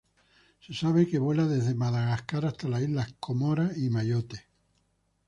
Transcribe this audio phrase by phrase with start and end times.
[0.59, 4.47] Se sabe que vuela desde Madagascar hasta las islas Comoras y Mayotte.